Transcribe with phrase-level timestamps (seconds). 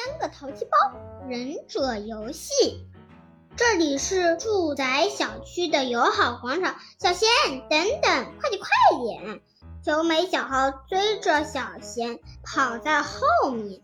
[0.00, 0.78] 三个淘气包
[1.28, 2.52] 忍者游戏。
[3.54, 6.76] 这里是住宅小区的友好广场。
[6.98, 7.28] 小贤，
[7.68, 8.68] 等等，快点，快
[9.04, 9.40] 点！
[9.84, 13.82] 九美、小号追着小贤跑在后面。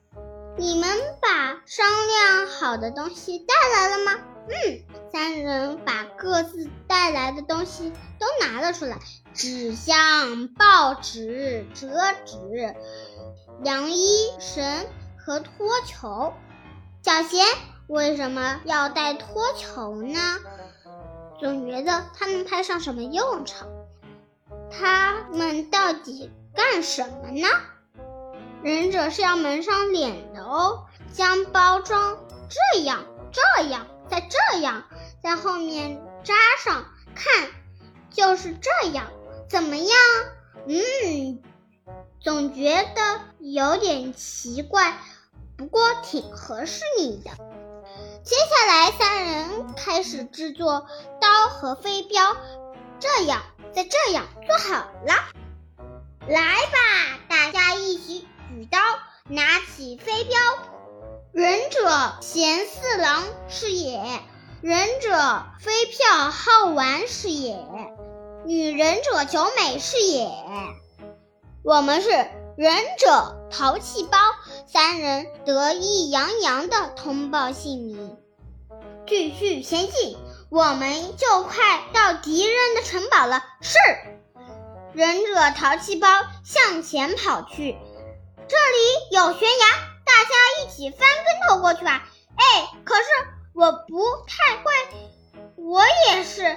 [0.56, 0.88] 你们
[1.20, 4.12] 把商量好的东西带来了吗？
[4.48, 8.96] 嗯，三人把各自带来的东西都拿了出来：
[9.34, 11.88] 纸箱、报纸、折
[12.24, 12.74] 纸、
[13.62, 14.64] 凉衣绳
[15.26, 16.32] 和拖球。
[17.02, 17.44] 小贤
[17.88, 20.20] 为什么要带拖球呢？
[21.40, 23.66] 总觉得它能派上什么用场？
[24.70, 27.48] 他们到底干什么呢？
[28.62, 32.18] 忍者是要蒙上脸的哦，将包装
[32.48, 33.84] 这样、这样。
[34.08, 34.84] 再这样，
[35.20, 36.84] 在后面扎上，
[37.16, 37.48] 看，
[38.12, 39.08] 就是这样，
[39.48, 39.88] 怎么样？
[40.68, 41.42] 嗯，
[42.20, 44.96] 总觉得有点奇怪，
[45.56, 47.30] 不过挺合适你的。
[48.22, 50.86] 接下来，三人开始制作
[51.20, 52.36] 刀和飞镖，
[52.98, 55.14] 这样，再这样，做好了，
[56.26, 58.78] 来吧，大家一起举刀，
[59.28, 60.38] 拿起飞镖。
[61.32, 64.00] 忍者贤四郎是也，
[64.62, 65.10] 忍者
[65.60, 67.58] 飞票好玩是也，
[68.46, 70.28] 女忍者九美是也。
[71.62, 72.08] 我们是
[72.56, 74.18] 忍者淘气包，
[74.66, 78.16] 三人得意洋洋的通报姓名，
[79.06, 80.16] 继续前进，
[80.50, 83.44] 我们就快到敌人的城堡了。
[83.60, 83.78] 是，
[84.92, 86.08] 忍者淘气包
[86.44, 87.76] 向前跑去，
[88.48, 89.66] 这里有悬崖。
[90.04, 90.30] 大家
[90.62, 92.08] 一起翻跟头过去吧！
[92.36, 93.02] 哎，可是
[93.54, 94.72] 我不太会，
[95.56, 96.56] 我也是。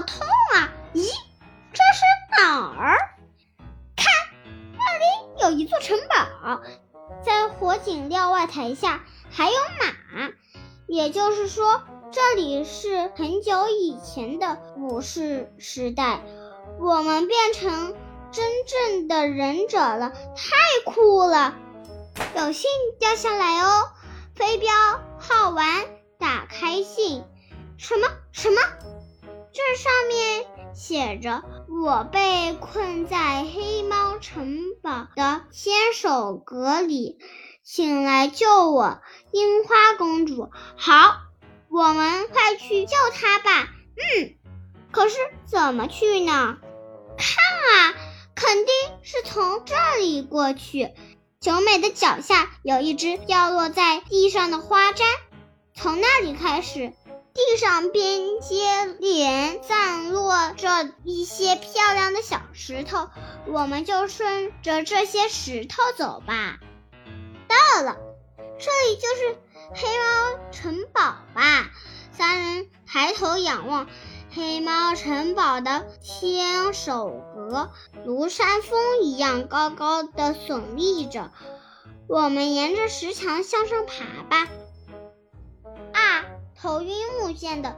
[0.00, 0.72] 好痛啊！
[0.94, 1.02] 咦，
[1.74, 2.96] 这是哪儿？
[3.94, 4.06] 看，
[4.72, 5.04] 那里
[5.42, 6.62] 有一座城堡，
[7.22, 10.30] 在火警瞭望台下还有马，
[10.86, 11.82] 也就是说。
[12.12, 16.22] 这里是很久以前的武士时代，
[16.80, 17.94] 我们变成
[18.32, 21.54] 真正的忍者了，太酷了！
[22.36, 22.68] 有信
[22.98, 23.90] 掉下来哦，
[24.34, 24.72] 飞镖
[25.18, 25.86] 好玩，
[26.18, 27.22] 打开信，
[27.76, 28.60] 什么什么？
[29.52, 31.42] 这上面写着
[31.84, 37.18] ：“我被困在黑猫城堡的千手阁里，
[37.64, 39.00] 请来救我，
[39.32, 41.16] 樱花公主。”好。
[41.72, 43.68] 我们快去救她吧！
[43.94, 44.34] 嗯，
[44.90, 46.58] 可是怎么去呢？
[47.16, 47.36] 看
[47.78, 47.94] 啊，
[48.34, 50.92] 肯定是从这里过去。
[51.38, 55.06] 九美的脚下有一只掉落在地上的花簪，
[55.76, 56.92] 从那里开始，
[57.34, 63.08] 地上边接连散落着一些漂亮的小石头，
[63.46, 66.58] 我们就顺着这些石头走吧。
[67.48, 67.96] 到了，
[68.58, 69.38] 这里就是。
[69.72, 71.70] 黑猫城堡吧，
[72.10, 73.86] 三人抬头仰望，
[74.32, 77.70] 黑猫城堡的千手阁
[78.04, 81.30] 如山峰一样高高的耸立着。
[82.08, 84.48] 我们沿着石墙向上爬吧。
[86.60, 87.76] 头晕目眩的，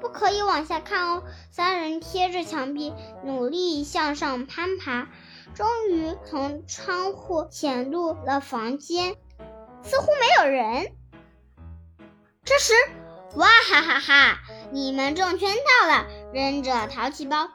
[0.00, 1.24] 不可以往下看哦。
[1.50, 2.92] 三人贴着墙壁
[3.24, 5.08] 努力向上攀爬，
[5.54, 9.16] 终于从窗户潜入了房间，
[9.82, 10.92] 似乎没有人。
[12.44, 12.74] 这时，
[13.34, 14.38] 哇哈哈哈！
[14.70, 17.48] 你们中圈套了，扔着淘气包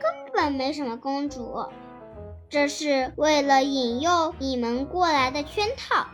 [0.00, 1.66] 根本没什么公主，
[2.48, 6.06] 这是为了引诱你们过来的圈套。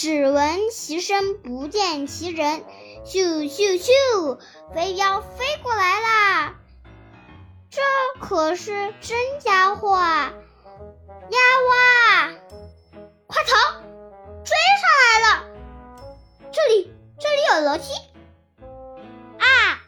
[0.00, 2.64] 只闻其声不见其人，
[3.04, 4.38] 咻咻咻，
[4.74, 6.54] 飞镖飞过来啦！
[7.68, 7.82] 这
[8.18, 10.32] 可是真家伙啊！
[11.28, 11.38] 呀
[11.68, 12.30] 哇，
[13.26, 13.82] 快逃！
[14.42, 15.44] 追上来了，
[16.50, 16.94] 这里。
[17.18, 17.92] 这里有楼梯
[19.38, 19.82] 啊！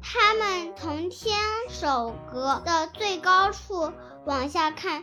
[0.00, 1.36] 他们从天
[1.68, 3.92] 守阁的最高处
[4.24, 5.02] 往下看，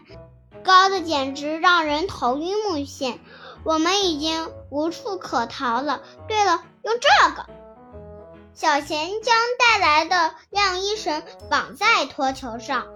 [0.65, 3.19] 高的简直让人头晕目眩。
[3.63, 6.01] 我们已经无处可逃了。
[6.27, 7.45] 对了，用这个。
[8.53, 12.87] 小贤将带来的晾衣绳绑在拖球上，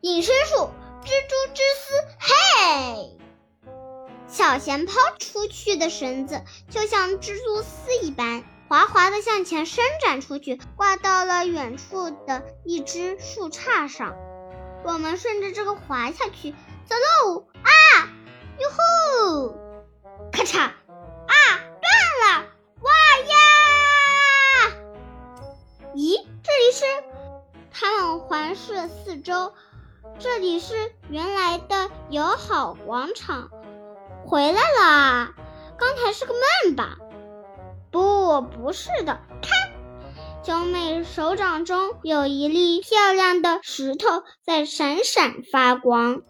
[0.00, 0.70] 隐身术，
[1.02, 3.16] 蜘蛛之丝，嘿！
[4.28, 14.14] 小贤抛出去的绳子就像蜘蛛丝一般，滑滑的向前伸展出去，挂到了远处的一枝树杈上。
[14.84, 16.54] 我们顺着这个滑下去，
[16.86, 17.46] 走喽！
[17.62, 17.68] 啊，
[18.58, 19.54] 哟吼！
[20.32, 20.58] 咔嚓！
[20.58, 20.72] 啊，
[21.80, 21.88] 断
[22.22, 22.46] 了！
[22.80, 22.90] 哇
[23.28, 23.34] 呀！
[25.94, 26.84] 咦，这里是
[27.70, 29.52] 他们环视四周，
[30.18, 33.50] 这里是原来的友好广场。
[34.26, 35.34] 回来了，
[35.78, 36.98] 刚才是个梦吧？
[37.90, 39.20] 不，不是的。
[39.42, 39.72] 看，
[40.42, 46.22] 九美手掌中有一粒漂亮的石头在闪闪发光。